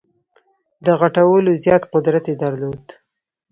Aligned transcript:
د 0.85 0.87
غټولو 0.99 1.49
زیات 1.63 1.83
قدرت 1.93 2.25
یې 2.29 2.35
درلود. 2.43 2.83